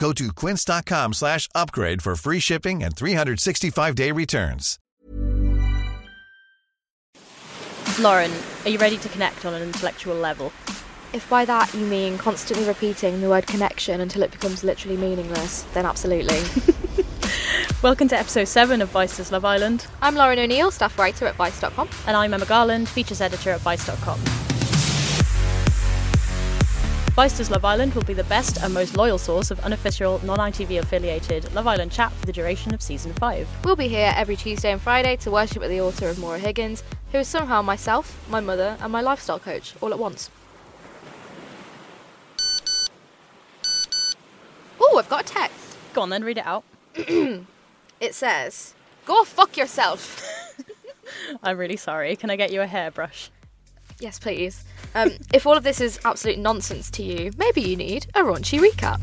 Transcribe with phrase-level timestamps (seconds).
[0.00, 4.78] Go to quince.com slash upgrade for free shipping and 365-day returns.
[7.98, 8.32] Lauren,
[8.64, 10.52] are you ready to connect on an intellectual level?
[11.12, 15.64] If by that you mean constantly repeating the word connection until it becomes literally meaningless,
[15.74, 16.40] then absolutely.
[17.82, 21.90] Welcome to episode 7 of Vice's Love Island, I'm Lauren O'Neill, staff writer at Vice.com.
[22.06, 24.49] and I'm Emma Garland, features editor at Vice.com.
[27.20, 30.78] Vice Love Island will be the best and most loyal source of unofficial, non ITV
[30.78, 33.46] affiliated Love Island chat for the duration of season 5.
[33.62, 36.82] We'll be here every Tuesday and Friday to worship at the altar of Maura Higgins,
[37.12, 40.30] who is somehow myself, my mother, and my lifestyle coach all at once.
[44.80, 45.76] Oh, I've got a text.
[45.92, 46.64] Go on then, read it out.
[48.00, 48.72] It says,
[49.04, 50.26] Go fuck yourself.
[51.42, 52.16] I'm really sorry.
[52.16, 53.30] Can I get you a hairbrush?
[53.98, 54.64] yes, please.
[54.94, 58.58] Um, if all of this is absolute nonsense to you, maybe you need a raunchy
[58.58, 59.00] recap.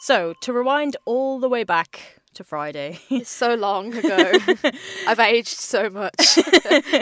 [0.00, 4.32] So, to rewind all the way back to Friday, It's so long ago.
[5.06, 6.38] I've aged so much.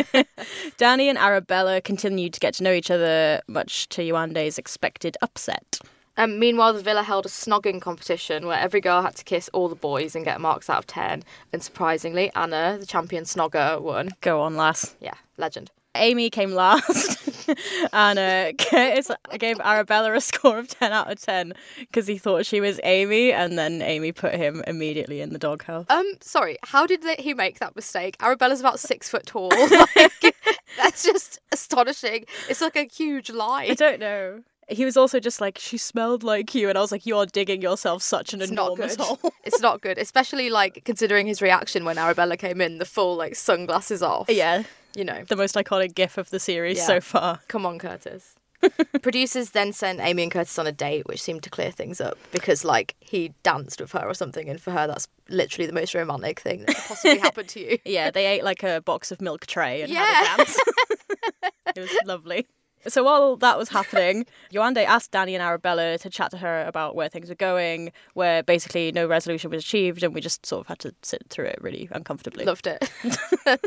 [0.77, 5.81] Danny and Arabella continued to get to know each other, much to Yewande's expected upset.
[6.17, 9.69] Um, meanwhile, the villa held a snogging competition where every girl had to kiss all
[9.69, 11.25] the boys and get marks out of 10.
[11.53, 14.11] And surprisingly, Anna, the champion snogger, won.
[14.21, 14.95] Go on, lass.
[15.01, 15.71] Yeah, legend.
[15.95, 17.49] Amy came last,
[17.93, 22.47] and uh, Curtis gave Arabella a score of 10 out of 10 because he thought
[22.47, 25.87] she was Amy, and then Amy put him immediately in the doghouse.
[25.91, 28.17] Um, sorry, how did they- he make that mistake?
[28.21, 29.51] Arabella's about six foot tall.
[29.97, 30.35] Like,
[30.77, 32.25] that's just astonishing.
[32.49, 33.67] It's like a huge lie.
[33.71, 34.43] I don't know.
[34.69, 37.61] He was also just like, she smelled like you, and I was like, you're digging
[37.61, 39.19] yourself such an It's enormous hole.
[39.45, 43.35] It's not good, especially like considering his reaction when Arabella came in, the full like
[43.35, 44.31] sunglasses off.
[44.31, 44.63] yeah,
[44.95, 46.87] You know, the most iconic gif of the series Yeah.
[46.87, 47.41] so far.
[47.49, 48.35] Come on, Curtis.
[49.03, 52.17] Producers then sent Amy and Curtis on a date, which seemed to clear things up
[52.31, 55.95] because, like, he danced with her or something, and for her, that's literally the most
[55.95, 57.79] romantic thing that could possibly happen to you.
[57.85, 60.05] Yeah, they ate like a box of milk tray and Yeah.
[60.05, 60.61] had a dance.
[61.77, 62.47] it was lovely.
[62.89, 66.95] So while that was happening, Yewande asked Danny and Arabella to chat to her about
[66.95, 70.67] where things were going, where basically no resolution was achieved, and we just sort of
[70.67, 72.45] had to sit through it really uncomfortably.
[72.45, 72.91] Loved it.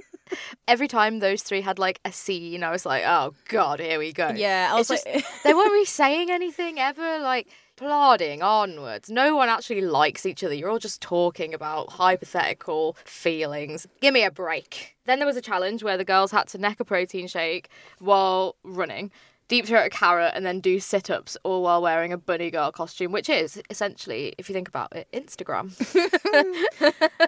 [0.67, 4.11] Every time those three had like a scene, I was like, "Oh God, here we
[4.11, 7.19] go." Yeah, I It's was just like, they weren't really saying anything ever.
[7.19, 9.09] Like plodding onwards.
[9.09, 10.53] No one actually likes each other.
[10.53, 13.87] You're all just talking about hypothetical feelings.
[14.01, 14.95] Give me a break.
[15.05, 17.69] Then there was a challenge where the girls had to neck a protein shake
[17.99, 19.11] while running.
[19.47, 22.71] Deep throat a carrot and then do sit ups all while wearing a bunny girl
[22.71, 25.71] costume, which is essentially, if you think about it, Instagram.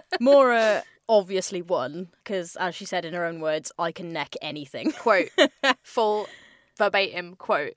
[0.20, 4.90] Maura obviously won because, as she said in her own words, I can neck anything.
[4.92, 5.28] quote,
[5.82, 6.28] full
[6.76, 7.74] verbatim quote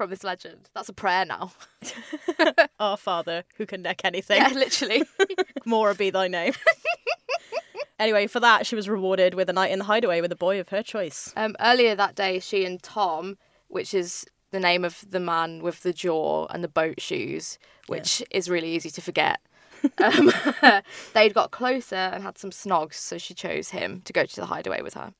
[0.00, 0.70] from this legend.
[0.74, 1.52] That's a prayer now.
[2.80, 4.38] Our Father, who can neck anything.
[4.38, 5.02] Yeah, literally.
[5.66, 6.54] Maura be thy name.
[7.98, 10.58] anyway, for that, she was rewarded with a night in the hideaway with a boy
[10.58, 11.34] of her choice.
[11.36, 13.36] Um, earlier that day, she and Tom,
[13.68, 18.22] which is the name of the man with the jaw and the boat shoes, which
[18.30, 19.38] is really easy to forget.
[20.02, 20.32] um,
[21.12, 24.46] they'd got closer and had some snogs, so she chose him to go to the
[24.46, 25.12] hideaway with her.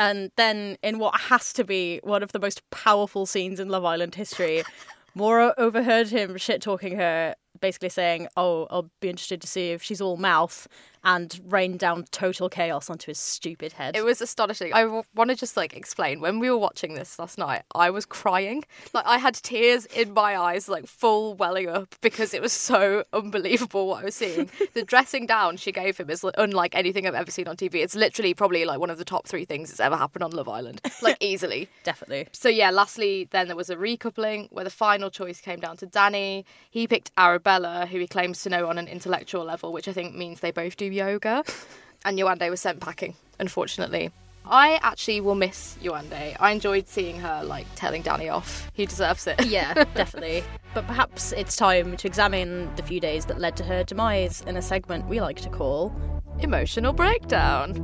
[0.00, 3.84] And then, in what has to be one of the most powerful scenes in Love
[3.84, 4.62] Island history,
[5.14, 9.82] Maura overheard him shit talking her, basically saying, Oh, I'll be interested to see if
[9.82, 10.66] she's all mouth,
[11.04, 13.96] and rained down total chaos onto his stupid head.
[13.96, 14.72] It was astonishing.
[14.74, 16.20] I want to just like explain.
[16.20, 18.64] When we were watching this last night, I was crying.
[18.92, 23.04] Like I had tears in my eyes, like full welling up because it was so
[23.12, 24.50] unbelievable what I was seeing.
[24.74, 27.76] the dressing down she gave him is unlike anything I've ever seen on TV.
[27.76, 30.48] It's literally probably like one of the top three things that's ever happened on Love
[30.48, 31.68] Island, like easily.
[31.84, 32.28] Definitely.
[32.32, 35.86] So yeah, lastly, then there was a recoupling where the final choice came down to
[35.86, 36.44] Danny.
[36.70, 40.14] He picked Arabella, who he claims to know on an intellectual level, which I think
[40.14, 41.44] means they both do yoga.
[42.04, 44.10] and Yewande was sent packing, unfortunately.
[44.46, 46.36] I actually will miss Yewande.
[46.40, 48.70] I enjoyed seeing her like telling Danny off.
[48.72, 49.46] He deserves it.
[49.46, 50.42] Yeah, definitely.
[50.74, 54.56] But perhaps it's time to examine the few days that led to her demise in
[54.56, 55.94] a segment we like to call
[56.42, 57.74] Emotional breakdown.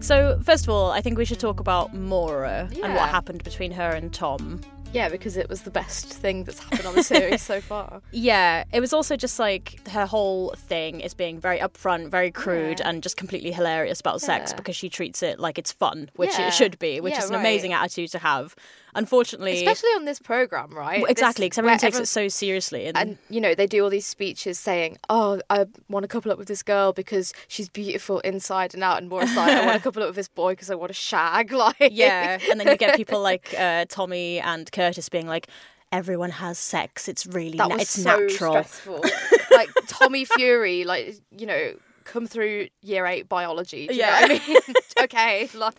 [0.00, 3.72] So, first of all, I think we should talk about Maura and what happened between
[3.72, 4.60] her and Tom.
[4.92, 8.02] Yeah, because it was the best thing that's happened on the series so far.
[8.10, 12.80] Yeah, it was also just like her whole thing is being very upfront, very crude,
[12.80, 12.90] Yeah.
[12.90, 16.48] and just completely hilarious about sex because she treats it like it's fun, which Yeah.
[16.48, 17.40] it should be, which Yeah, is an right.
[17.40, 18.54] amazing attitude to have.
[18.94, 21.00] Unfortunately, Especially on this program, right?
[21.00, 22.84] Well, exactly, because everyone takes everyone- it so seriously.
[22.86, 26.30] And, and you know they do all these speeches saying oh i want to couple
[26.30, 29.76] up with this girl because she's beautiful inside and out and more aside i want
[29.78, 32.66] to couple up with this boy because i want to shag like yeah, and then
[32.68, 35.46] you get people like uh, Tommy and Curtis being like,
[35.90, 37.08] "Everyone has sex.
[37.08, 39.00] It's really that na- was it's so natural." stressful
[39.52, 41.72] like tommy fury like you know
[42.04, 44.26] come through year eight biology Yeah.
[44.26, 44.60] know i mean
[45.04, 45.78] okay like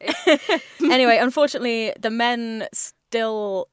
[0.92, 3.68] anyway, unfortunately, the men still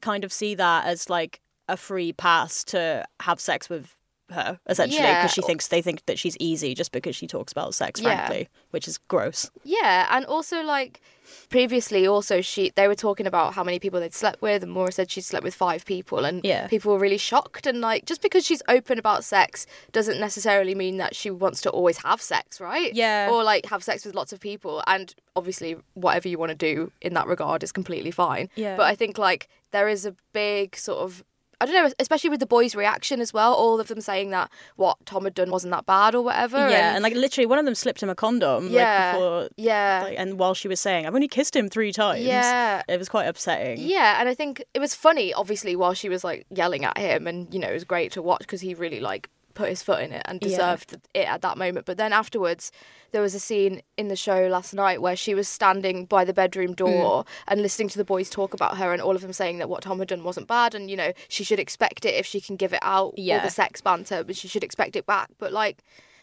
[0.00, 3.94] kind of see that as like a free pass to have sex with
[4.30, 5.26] her, essentially, because Yeah.
[5.28, 8.26] she thinks they think that she's easy just because she talks about sex, Yeah.
[8.26, 9.50] frankly, which is gross.
[9.64, 11.00] Yeah, and also like
[11.48, 14.92] previously, also she they were talking about how many people they'd slept with, and Maura
[14.92, 16.66] said she'd slept with five people, and Yeah.
[16.66, 17.66] people were really shocked.
[17.66, 21.70] And like, just because she's open about sex doesn't necessarily mean that she wants to
[21.70, 22.92] always have sex, right?
[22.94, 23.28] Yeah.
[23.30, 26.92] Or like have sex with lots of people, and obviously whatever you want to do
[27.00, 28.48] in that regard is completely fine.
[28.54, 28.76] Yeah.
[28.76, 31.24] But I think like there is a big sort of
[31.62, 33.54] I don't know, especially with the boys' reaction as well.
[33.54, 36.56] All of them saying that what Tom had done wasn't that bad or whatever.
[36.70, 38.68] yeah, and, like literally, one of them slipped him a condom.
[38.68, 40.00] Yeah, Like, before, yeah.
[40.04, 42.82] like, and while she was saying, "I've only kissed him three times." Yeah.
[42.88, 43.78] it was quite upsetting.
[43.80, 47.26] Yeah, and I think it was funny, obviously, while she was like yelling at him,
[47.26, 50.02] and you know, it was great to watch because he really like put his foot
[50.02, 50.48] in it and Yeah.
[50.48, 51.86] deserved it at that moment.
[51.86, 52.72] But then afterwards,
[53.10, 56.32] there was a scene in the show last night where she was standing by the
[56.32, 56.76] bedroom mm.
[56.76, 59.68] door and listening to the boys talk about her, and all of them saying that
[59.68, 62.40] what Tom had done wasn't bad, and you know, she should expect it if she
[62.40, 63.42] can give it out, all Yeah.
[63.42, 65.28] the sex banter, but she should expect it back.
[65.38, 65.82] But like,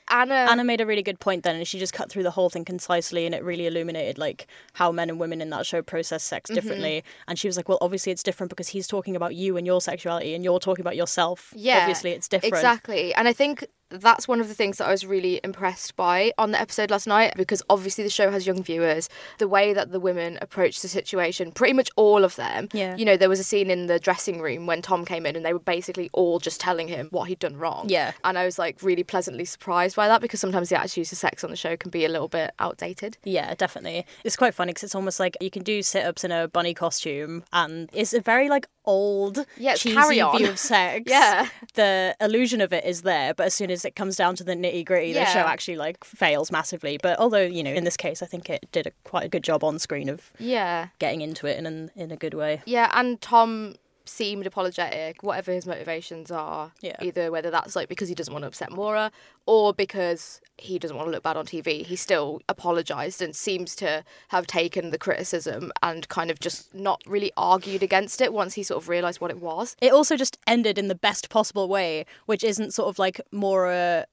[0.10, 2.50] Anna, Anna made a really good point then, and she just cut through the whole
[2.50, 6.24] thing concisely, and it really illuminated like how men and women in that show process
[6.24, 6.36] Mm-hmm.
[6.36, 7.04] sex differently.
[7.28, 9.82] And she was like, "Well, obviously it's different because he's talking about you and your
[9.82, 11.54] sexuality, and you're talking about yourself.
[11.56, 13.14] Yeah, obviously it's different." Exactly.
[13.14, 16.52] And I think that's one of the things that I was really impressed by on
[16.52, 19.10] the episode last night because obviously the show has young viewers.
[19.40, 22.70] The way that the women approached the situation, pretty much all of them.
[22.74, 22.96] Yeah.
[22.96, 25.44] You know, there was a scene in the dressing room when Tom came in and
[25.46, 27.86] they were basically all just telling him what he'd done wrong.
[27.90, 28.12] Yeah.
[28.24, 31.44] And I was like really pleasantly surprised by that because sometimes the attitudes to sex
[31.44, 33.18] on the show can be a little bit outdated.
[33.24, 34.06] Yeah, definitely.
[34.24, 36.74] It's quite funny because it's almost like you can do sit ups in a bunny
[36.74, 41.04] costume, and it's a very like old, Yeah, cheesy view of sex.
[41.10, 41.48] Yeah.
[41.76, 44.54] the illusion of it is there, but as soon as it comes down to the
[44.56, 46.98] nitty gritty, the show actually like fails massively.
[47.02, 49.44] But although you know, in this case, I think it did a, quite a good
[49.44, 50.88] job on screen of Yeah.
[51.00, 52.62] getting into it in an, in a good way.
[52.66, 53.76] Yeah, and Tom
[54.10, 56.72] seemed apologetic, whatever his motivations are.
[56.82, 56.96] Yeah.
[57.02, 59.12] Either whether that's like because he doesn't want to upset Maura
[59.46, 63.76] or because he doesn't want to look bad on TV, he still apologized and seems
[63.78, 68.56] to have taken the criticism and kind of just not really argued against it once
[68.56, 69.76] he sort of realized what it was.
[69.82, 74.06] It also just ended in the best possible way, which isn't sort of like Maura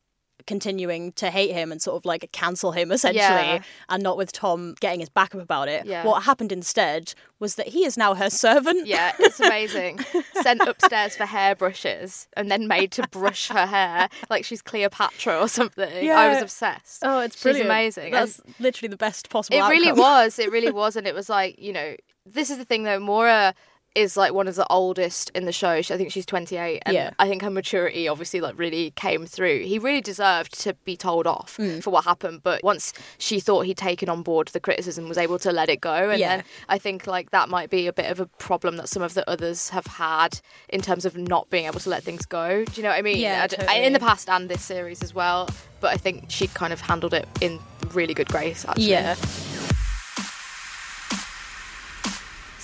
[0.46, 3.62] continuing to hate him and sort of like cancel him essentially Yeah.
[3.88, 5.86] and not with Tom getting his back up about it.
[5.86, 6.04] Yeah.
[6.04, 8.86] What happened instead was that he is now her servant.
[8.86, 10.00] Yeah, it's amazing.
[10.42, 15.48] Sent upstairs for hairbrushes and then made to brush her hair like she's Cleopatra or
[15.48, 16.04] something.
[16.04, 16.18] Yeah.
[16.18, 17.00] I was obsessed.
[17.02, 17.66] Oh, it's She's brilliant.
[17.70, 18.04] amazing.
[18.06, 20.38] And- That's literally the best possible It really was.
[20.38, 22.98] It really was, and it was like you know, this is the thing though.
[22.98, 23.54] Maura
[23.96, 25.80] is like one of the oldest in the show.
[25.82, 27.10] She- I think she's 28, and Yeah.
[27.18, 29.60] I think her maturity obviously like really came through.
[29.64, 31.82] He really deserved to be told off Mm.
[31.82, 35.38] for what happened, but once she thought he'd taken on board the criticism, was able
[35.38, 36.36] to let it go, and Yeah.
[36.36, 39.14] then I think like that might be a bit of a problem that some of
[39.14, 42.64] the others have had in terms of not being able to let things go.
[42.64, 43.16] Do you know what I mean?
[43.18, 43.84] Yeah, I d- totally.
[43.84, 45.48] in the past and this series as well.
[45.80, 47.60] But I think she kind of handled it in
[47.92, 48.64] really good grace.
[48.66, 49.14] Actually, Yeah.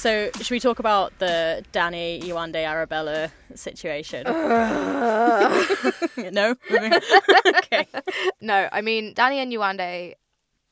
[0.03, 4.25] So, should we talk about the Danny Yewande Arabella situation?
[4.27, 5.65] no?
[7.47, 7.87] okay.
[8.41, 10.15] No, I mean Danny and Yewande.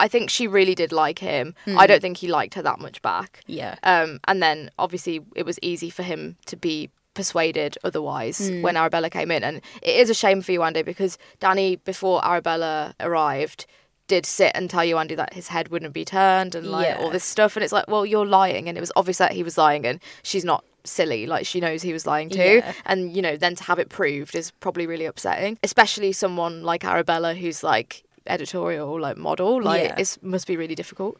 [0.00, 1.54] I think she really did like him.
[1.64, 1.78] Hmm.
[1.78, 3.42] I don't think he liked her that much back.
[3.46, 3.76] Yeah.
[3.84, 8.62] Um, and then obviously it was easy for him to be persuaded otherwise Hmm.
[8.62, 9.44] when Arabella came in.
[9.44, 13.66] And it is a shame for Yewande because Danny, before Arabella arrived,
[14.14, 16.98] did sit and tell Yewande that his head wouldn't be turned and like Yeah.
[17.00, 17.56] all this stuff.
[17.56, 18.68] And it's like, well, you're lying.
[18.68, 21.26] And it was obvious that he was lying and she's not silly.
[21.26, 22.72] Like she knows he was lying too, Yeah.
[22.90, 25.58] and you know, then to have it proved is probably really upsetting.
[25.62, 29.62] Especially someone like Arabella, who's like editorial like model.
[29.62, 30.00] Like Yeah.
[30.02, 31.14] it must be really difficult.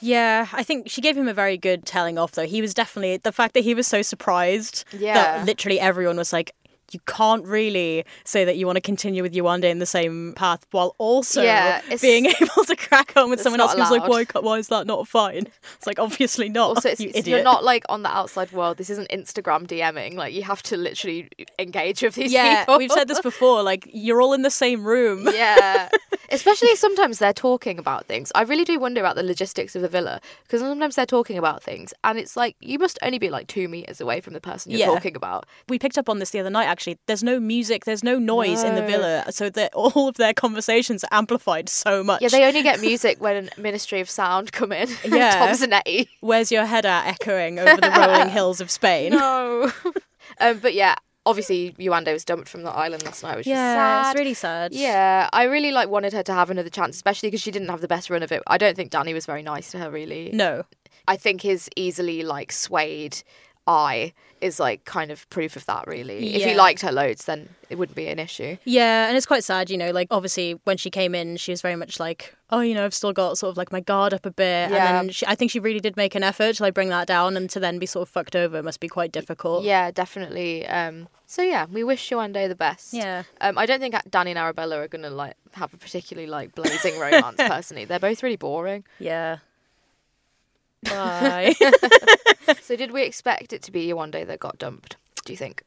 [0.00, 2.46] Yeah, I think she gave him a very good telling off, though.
[2.46, 5.14] He was definitely the fact that he was so surprised Yeah.
[5.14, 6.52] that literally everyone was like,
[6.92, 10.66] you can't really say that you want to continue with Yewande in the same path
[10.70, 14.58] while also Yeah, being able to crack on with someone else who's like, why, why
[14.58, 15.46] is that not fine?
[15.76, 16.68] It's like, obviously not.
[16.68, 18.76] Also, it's, you it's- you're not like on the outside world.
[18.76, 20.14] This isn't Instagram DMing.
[20.14, 22.78] Like you have to literally engage with these yeah, people.
[22.78, 23.62] we've said this before.
[23.62, 25.28] Like, you're all in the same room.
[25.32, 25.88] yeah.
[26.30, 28.32] Especially sometimes they're talking about things.
[28.34, 31.62] I really do wonder about the logistics of the villa because sometimes they're talking about
[31.62, 34.70] things and it's like you must only be like two meters away from the person
[34.72, 34.86] you're Yeah.
[34.86, 35.46] talking about.
[35.68, 36.83] We picked up on this the other night, actually.
[37.06, 41.04] There's no music, there's no noise in the villa, so that all of their conversations
[41.04, 42.22] are amplified so much.
[42.22, 44.88] Yeah, they only get music when Ministry of Sound come in.
[45.04, 45.46] Yeah.
[45.46, 46.08] Tom Zanetti.
[46.20, 49.12] Where's your head at echoing over the rolling hills of Spain?
[49.12, 49.70] No.
[50.40, 50.94] um, but yeah,
[51.26, 54.10] obviously Yewande was dumped from the island last night, which is Yeah, sad.
[54.10, 54.72] it's really sad.
[54.74, 57.80] Yeah, I really like wanted her to have another chance, especially because she didn't have
[57.80, 58.42] the best run of it.
[58.46, 60.30] I don't think Danny was very nice to her, really.
[60.32, 60.64] No.
[61.06, 63.22] I think his easily like swayed
[63.66, 66.34] eye is like kind of proof of that, really.
[66.34, 68.56] If he liked her loads, then it wouldn't be an issue.
[68.64, 71.62] Yeah, and it's quite sad, you know, like obviously when she came in, she was
[71.62, 74.26] very much like, oh, you know, I've still got sort of like my guard up
[74.26, 74.70] a bit.
[74.70, 74.98] Yeah.
[74.98, 77.06] And then she, I think she really did make an effort to like bring that
[77.06, 79.64] down and to then be sort of fucked over must be quite difficult.
[79.64, 80.66] Yeah, definitely.
[80.66, 82.92] Um, so yeah, we wish Day the best.
[82.92, 83.24] Yeah.
[83.40, 86.98] Um, I don't think Danny and Arabella are gonna like have a particularly like blazing
[87.00, 87.36] romance.
[87.38, 88.84] personally, they're both really boring.
[88.98, 89.38] Yeah.
[90.84, 91.54] Bye.
[92.60, 94.96] So did we expect it to be Yewande that got dumped?
[95.24, 95.62] Do you think?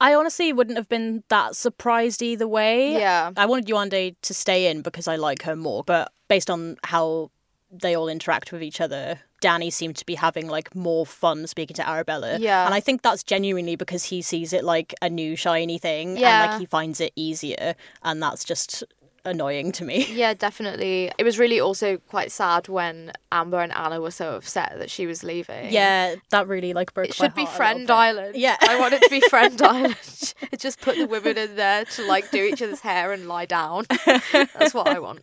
[0.00, 2.92] I honestly wouldn't have been that surprised either way.
[2.94, 3.32] Yeah.
[3.36, 7.30] I wanted Yewande to stay in because I like her more, but based on how
[7.70, 11.74] they all interact with each other, Danny seemed to be having like more fun speaking
[11.74, 12.38] to Arabella.
[12.38, 12.64] Yeah.
[12.64, 16.50] And I think that's genuinely because he sees it like a new shiny thing and
[16.50, 18.84] like he finds it easier and that's just
[19.24, 20.06] annoying to me.
[20.12, 21.10] Yeah, definitely.
[21.18, 25.06] It was really also quite sad when Amber and Anna were so upset that she
[25.06, 25.72] was leaving.
[25.72, 27.90] Yeah, that really like broke It should be Friend.
[27.90, 28.36] Island.
[28.36, 28.56] Yeah.
[28.60, 30.34] I want it to be Friend Island.
[30.52, 33.46] It just put the women in there to like do each other's hair and lie
[33.46, 33.86] down.
[34.32, 35.20] That's what I want.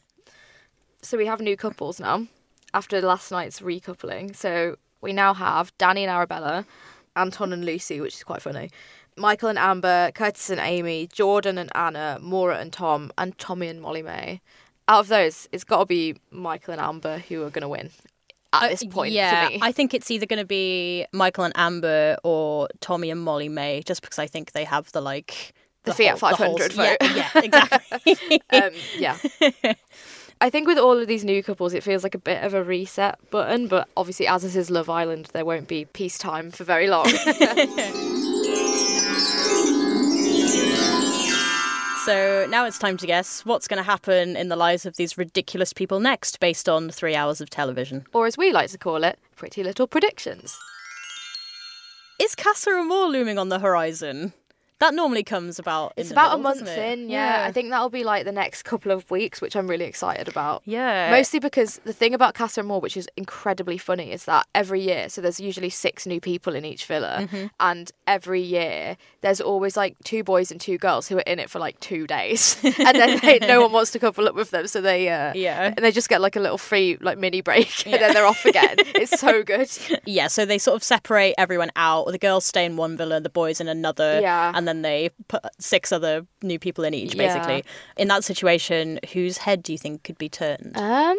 [1.01, 2.27] So we have new couples now
[2.73, 4.35] after last night's recoupling.
[4.35, 6.65] So we now have Danny and Arabella,
[7.15, 8.71] Anton and Lucy, which is quite funny.
[9.17, 13.81] Michael and Amber, Curtis and Amy, Jordan and Anna, Maura and Tom, and Tommy and
[13.81, 14.41] Molly-Mae.
[14.87, 17.89] Out of those, it's got to be Michael and Amber who are going to win
[18.53, 19.59] at Uh, this point yeah, for me.
[19.61, 24.01] I think it's either going to be Michael and Amber or Tommy and Molly-Mae, just
[24.01, 27.15] because I think they have the like The Fiat whole- whole- 500 yeah, vote.
[27.15, 28.41] yeah, exactly.
[28.51, 29.17] um, yeah.
[30.39, 32.63] I think with all of these new couples, it feels like a bit of a
[32.63, 36.87] reset button, but obviously, as this is Love Island, there won't be peacetime for very
[36.87, 37.07] long.
[42.07, 45.17] so now it's time to guess what's going to happen in the lives of these
[45.17, 48.05] ridiculous people next, based on three hours of television.
[48.13, 50.57] or as we like to call it, pretty little predictions.
[52.21, 54.31] Is Casa Amor looming on the horizon?
[54.79, 55.93] That normally comes about.
[55.97, 57.43] In It's about a month in, yeah.
[57.47, 60.61] I think that'll be like the next couple of weeks, which I'm really excited about.
[60.65, 61.09] Yeah.
[61.09, 65.09] Mostly because the thing about Casa Amor, which is incredibly funny, is that every year,
[65.09, 67.47] so there's usually six new people in each villa, Mm-hmm.
[67.59, 71.49] and every year there's always like two boys and two girls who are in it
[71.49, 74.67] for like two days, and then they, no one wants to couple up with them,
[74.67, 75.73] so they uh, Yeah.
[75.75, 78.45] and they just get like a little free like mini break, and then they're off
[78.45, 78.75] again.
[78.95, 79.69] it's so good.
[80.05, 82.05] Yeah, so they sort of separate everyone out.
[82.11, 84.19] The girls stay in one villa, the boys in another.
[84.21, 84.51] Yeah.
[84.53, 87.27] And then they put six other new people in each, Yeah.
[87.33, 87.63] basically.
[87.97, 90.73] In that situation, whose head do you think could be turned?
[90.75, 91.17] Um,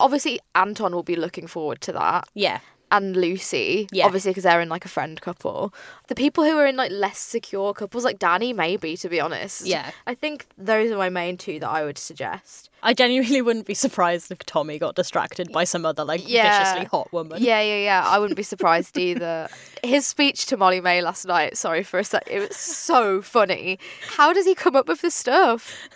[0.00, 2.28] obviously Anton will be looking forward to that.
[2.34, 2.60] yeah.
[2.96, 4.06] And Lucy, Yeah.
[4.06, 5.72] obviously because they're in like a friend couple.
[6.08, 9.66] The people who are in like less secure couples, like Danny, maybe to be honest.
[9.66, 9.90] Yeah.
[10.06, 12.70] I think those are my main two that I would suggest.
[12.82, 16.58] I genuinely wouldn't be surprised if Tommy got distracted by some other, like, Yeah.
[16.58, 17.42] viciously hot woman.
[17.42, 18.04] Yeah, yeah, yeah.
[18.06, 19.48] I wouldn't be surprised either.
[19.82, 21.56] His speech to Molly-Mae last night.
[21.56, 22.24] Sorry for a sec.
[22.30, 23.78] It was so funny.
[24.16, 25.88] How does he come up with this stuff?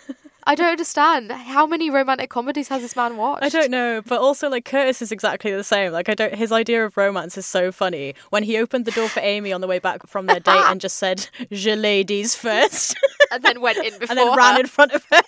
[0.43, 1.31] I don't understand.
[1.31, 3.43] How many romantic comedies has this man watched?
[3.43, 5.91] I don't know, but also like Curtis is exactly the same.
[5.91, 8.15] Like I don't his idea of romance is so funny.
[8.29, 10.81] When he opened the door for Amy on the way back from their date and
[10.81, 12.95] just said, Je ladies first
[13.31, 15.21] And then went in before and then ran in front of her.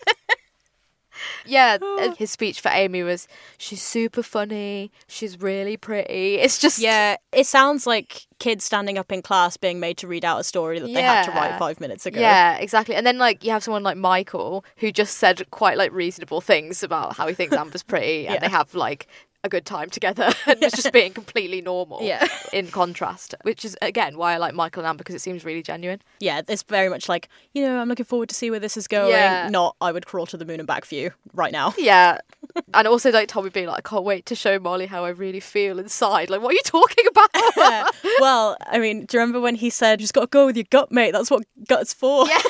[1.46, 4.92] Yeah, uh, his speech for Amy was, "She's super funny.
[5.08, 9.80] She's really pretty." It's just Yeah, it sounds like kids standing up in class being
[9.80, 12.20] made to read out a story that they had to write five minutes ago.
[12.20, 12.96] Yeah, exactly.
[12.96, 16.84] And then like you have someone like Michael who just said quite like reasonable things
[16.84, 18.48] about how he thinks Amber's pretty, and Yeah.
[18.48, 19.08] they have like
[19.44, 22.02] a good time together and was just being completely normal.
[22.02, 22.28] Yeah.
[22.54, 25.62] In contrast, which is again why I like Michael and Amber because it seems really
[25.62, 26.02] genuine.
[26.20, 28.88] Yeah, it's very much like, you know, I'm looking forward to see where this is
[28.88, 29.12] going.
[29.12, 29.50] Yeah.
[29.50, 31.74] Not, I would crawl to the moon and back for you right now.
[31.78, 32.20] Yeah.
[32.74, 35.40] and also like Tommy being like, I can't wait to show Molly how I really
[35.40, 36.30] feel inside.
[36.30, 37.94] Like, what are you talking about?
[38.20, 40.56] Well, I mean, do you remember when he said, you just got to go with
[40.56, 41.12] your gut, mate?
[41.12, 42.28] That's what gut's for.
[42.28, 42.42] Yeah.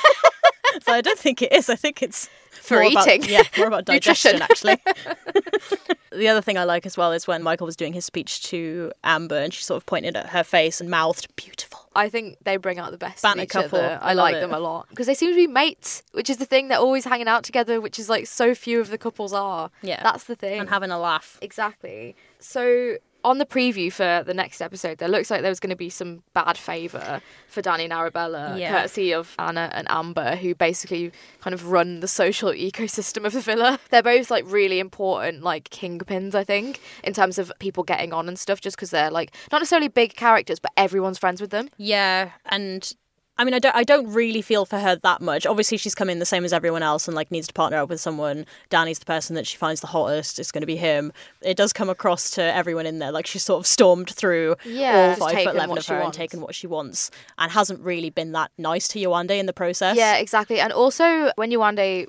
[0.85, 1.69] So I don't think it is.
[1.69, 3.29] I think it's For more about- eating.
[3.29, 4.77] yeah, more about digestion, actually.
[6.11, 8.91] the other thing I like as well is when Michael was doing his speech to
[9.03, 11.79] Amber and she sort of pointed at her face and mouthed, beautiful.
[11.95, 13.79] I think they bring out the best each couple.
[13.79, 13.99] other.
[14.01, 14.39] I I, like it.
[14.41, 16.67] them a lot because they seem to be mates, which is the thing.
[16.67, 19.69] They're always hanging out together, which is like so few of the couples are.
[19.81, 20.01] Yeah.
[20.01, 20.59] that's the thing.
[20.59, 21.37] And having a laugh.
[21.41, 22.15] exactly.
[22.39, 25.75] So on the preview for the next episode, there looks like there was going to
[25.75, 28.71] be some bad favour for Danny and Arabella, Yeah.
[28.71, 31.11] courtesy of Anna and Amber, who basically
[31.41, 33.79] kind of run the social ecosystem of the villa.
[33.89, 38.27] They're both like really important, like kingpins, I think, in terms of people getting on
[38.27, 41.69] and stuff, just because they're like not necessarily big characters, but everyone's friends with them.
[41.77, 42.91] Yeah, and
[43.37, 45.47] I mean, I don't, I don't really feel for her that much.
[45.47, 47.89] Obviously, she's come in the same as everyone else and like needs to partner up
[47.89, 48.45] with someone.
[48.69, 50.37] Danny's the person that she finds the hottest.
[50.37, 51.11] It's going to be him.
[51.41, 55.15] It does come across to everyone in there like she's sort of stormed through Yeah.
[55.19, 57.09] all five foot eleven of her and taken what she wants,
[57.39, 59.97] and hasn't really been that nice to Yewande in the process.
[59.97, 60.59] Yeah, exactly.
[60.59, 62.07] And also, when Yewande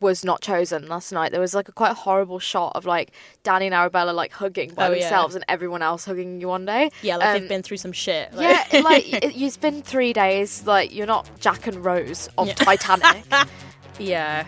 [0.00, 3.66] was not chosen last night, there was like a quite horrible shot of like Danny
[3.66, 5.00] and Arabella like hugging by Oh, yeah.
[5.00, 6.90] themselves and everyone else hugging Yewande.
[7.02, 8.32] yeah, like Um, they've been through some shit.
[8.34, 10.66] Like, Yeah, like it, it's been three days.
[10.66, 13.24] Like you're not Jack and Rose of Titanic.
[13.98, 14.44] yeah.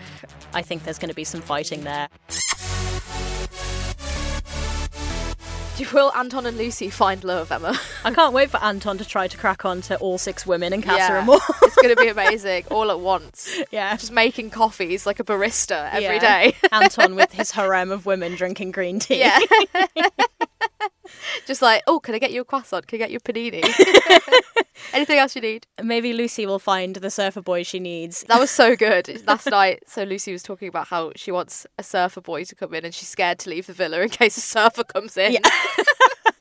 [0.55, 2.09] I think there's going to be some fighting there.
[5.91, 7.77] Will Anton and Lucy find love, Emma?
[8.05, 10.81] I can't wait for Anton to try to crack on to all six women in
[10.81, 11.19] Casa Yeah.
[11.21, 11.39] Amor.
[11.63, 13.59] it's gonna be amazing all at once.
[13.71, 13.95] yeah.
[13.97, 16.19] Just making coffees like a barista every Yeah.
[16.19, 16.55] day.
[16.71, 19.19] Anton with his harem of women drinking green tea.
[19.19, 19.39] Yeah.
[21.45, 22.87] Just like, oh, can I get you a croissant?
[22.87, 23.63] Can I get you a panini?
[24.93, 25.65] Anything else you need?
[25.81, 28.23] Maybe Lucy will find the surfer boy she needs.
[28.27, 29.83] That was so good last night.
[29.87, 32.93] So Lucy was talking about how she wants a surfer boy to come in, and
[32.93, 35.37] she's scared to leave the villa in case a surfer comes in.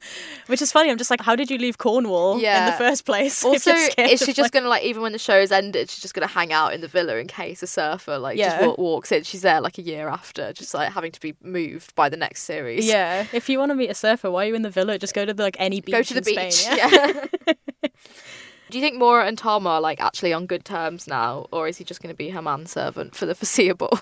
[0.47, 0.91] Which is funny.
[0.91, 3.45] I'm just like, how did you leave Cornwall in the first place?
[3.53, 6.27] Also, is she just like- gonna like even when the show's ended, she's just gonna
[6.27, 8.57] hang out in the villa in case a surfer like Yeah.
[8.59, 9.23] just wa- walks in?
[9.25, 12.43] She's there like a year after, just like having to be moved by the next
[12.43, 12.87] series.
[12.87, 13.27] Yeah.
[13.33, 14.99] If you want to meet a surfer, why are you in the villa?
[14.99, 15.93] Just go to the, like any beach.
[15.93, 16.53] go to the in beach.
[16.55, 17.13] Spain, yeah?
[17.47, 17.53] yeah.
[18.71, 21.77] Do you think Maura and Tom are like actually on good terms now, or is
[21.77, 23.99] he just going to be her manservant for the foreseeable?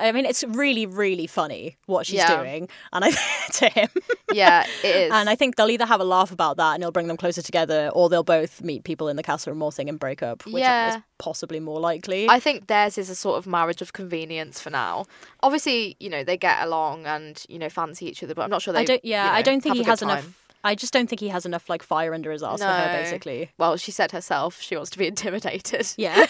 [0.00, 2.36] I mean, it's really, really funny what she's Yeah.
[2.42, 3.10] doing, and I
[3.54, 3.88] to him.
[4.32, 5.12] yeah, it is.
[5.12, 7.42] And I think they'll either have a laugh about that and it'll bring them closer
[7.42, 10.62] together, or they'll both meet people in the Casa Amor thing and break up, which
[10.62, 10.96] Yeah.
[10.96, 12.28] is possibly more likely.
[12.28, 15.06] I think theirs is a sort of marriage of convenience for now.
[15.42, 18.62] Obviously, you know, they get along and, you know, fancy each other, but I'm not
[18.62, 19.04] sure they I don't.
[19.04, 20.10] Yeah, you know, I don't think he has time.
[20.10, 20.44] enough.
[20.64, 23.50] I just don't think he has enough like fire under his ass for her, basically.
[23.58, 25.88] Well, she said herself she wants to be intimidated.
[25.96, 26.26] Yeah.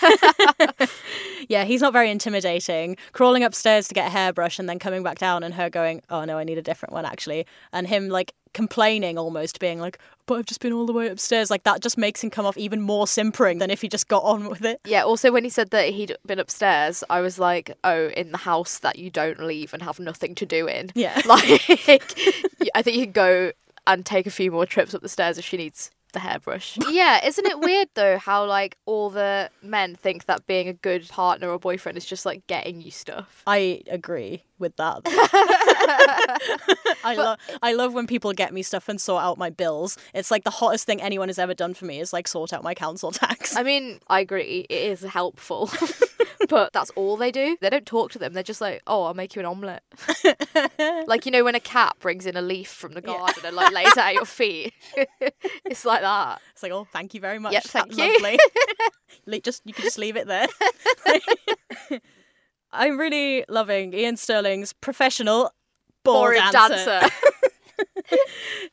[1.49, 2.97] yeah, he's not very intimidating.
[3.13, 6.25] Crawling upstairs to get a hairbrush and then coming back down and her going, oh
[6.25, 7.47] no, I need a different one actually.
[7.73, 11.51] And him like complaining almost, being like, but I've just been all the way upstairs.
[11.51, 14.23] Like that just makes him come off even more simpering than if he just got
[14.25, 14.81] on with it.
[14.85, 18.39] Yeah, also when he said that he'd been upstairs, I was like, oh, in the
[18.39, 20.91] house that you don't leave and have nothing to do in.
[20.95, 21.21] Yeah.
[21.29, 21.45] Like,
[22.75, 23.53] I think you could go
[23.89, 26.79] and take a few more trips up the stairs if she needs the hairbrush.
[26.91, 31.09] yeah, isn't it weird though how like all the men think that being a good
[31.09, 33.43] partner or boyfriend is just like getting you stuff?
[33.47, 35.03] I agree with that.
[37.05, 39.99] I love I love when people get me stuff and sort out my bills.
[40.15, 42.63] It's like the hottest thing anyone has ever done for me is like sort out
[42.63, 43.57] my council tax.
[43.57, 45.71] I mean, I agree, it is helpful.
[46.49, 47.57] but that's all they do.
[47.61, 48.33] They don't talk to them.
[48.33, 49.83] They're just like, "Oh, I'll make you an omelette."
[51.07, 53.73] like you know when a cat brings in a leaf from the garden and like
[53.73, 54.73] lays it at your feet.
[55.65, 56.41] it's like that.
[56.53, 57.53] It's like, oh, thank you very much.
[57.53, 58.13] Yep, That's thank you.
[58.23, 59.41] Lovely.
[59.43, 60.47] Just you can just leave it there.
[62.73, 65.51] I'm really loving Iain Stirling's professional
[66.03, 66.77] Boring dancer.
[66.77, 67.15] dancer.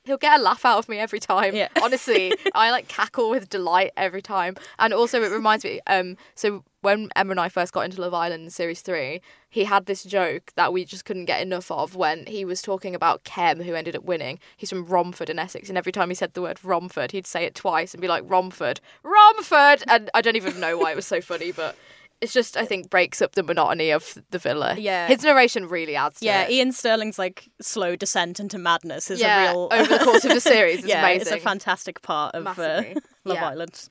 [0.04, 1.56] He'll get a laugh out of me every time.
[1.56, 1.70] Yeah.
[1.82, 4.56] Honestly, I like cackle with delight every time.
[4.80, 5.80] And also, it reminds me.
[5.88, 9.20] Um, so when Emma and I first got into Love Island in series three,
[9.50, 12.96] he had this joke that we just couldn't get enough of when he was talking
[12.96, 14.40] about Kem, who ended up winning.
[14.56, 17.44] He's from Romford in Essex, and every time he said the word Romford, he'd say
[17.44, 21.08] it twice and be like Romford, Romford, and I don't even know why it was
[21.08, 21.76] so funny, but.
[22.22, 24.76] It's just, I think, breaks up the monotony of the villa.
[24.80, 25.08] Yeah.
[25.08, 26.52] His narration really adds to Yeah, it.
[26.58, 30.32] Iain Stirling's like slow descent into madness is yeah, a real over the course of
[30.34, 30.80] the series.
[30.80, 31.22] It's yeah, amazing.
[31.34, 32.84] it's a fantastic part of uh,
[33.26, 33.50] Love Yeah.
[33.50, 33.90] Island.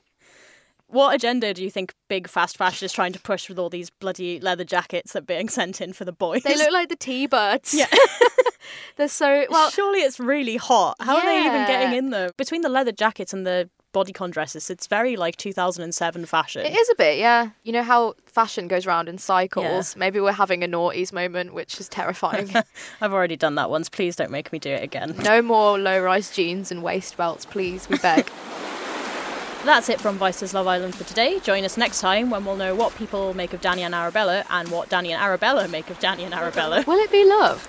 [0.88, 3.90] What agenda do you think big fast fashion is trying to push with all these
[3.90, 6.42] bloody leather jackets that are being sent in for the boys?
[6.42, 7.74] They look like the T-birds.
[7.74, 7.86] Yeah.
[8.96, 9.70] They're so well.
[9.70, 10.96] Surely it's really hot.
[11.00, 12.30] How are they even getting in there?
[12.36, 16.64] Between the leather jackets and the bodycon dresses, it's very like 2007 fashion.
[16.64, 17.50] It is a bit, yeah.
[17.62, 19.96] You know how fashion goes round in cycles.
[19.96, 22.50] Maybe we're having a noughties moment, which is terrifying.
[23.00, 23.88] I've already done that once.
[23.88, 25.14] Please don't make me do it again.
[25.22, 27.88] no more low-rise jeans and waist belts, please.
[27.88, 28.30] We beg.
[29.64, 31.40] That's it from Vice's Love Island for today.
[31.40, 34.68] Join us next time when we'll know what people make of Danny and Arabella and
[34.68, 36.84] what Danny and Arabella make of Danny and Arabella.
[36.86, 37.66] Will it be love?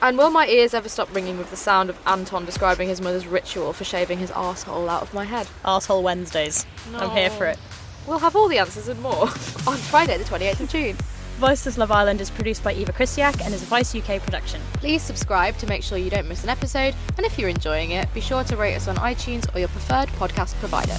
[0.00, 3.26] And will my ears ever stop ringing with the sound of Anton describing his mother's
[3.26, 5.46] ritual for shaving his arsehole out of my head?
[5.66, 6.64] Arsehole Wednesdays.
[6.94, 7.58] I'm here for it.
[8.06, 9.22] We'll have all the answers and more
[9.66, 10.96] on Friday, the 28th of June.
[11.36, 14.62] Vice's Love Island is produced by Eva Christiak and is a Vice UK production.
[14.74, 16.94] Please subscribe to make sure you don't miss an episode.
[17.18, 20.08] And if you're enjoying it, be sure to rate us on iTunes or your preferred
[20.10, 20.96] podcast provider.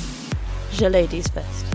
[0.71, 1.75] Je ladies first.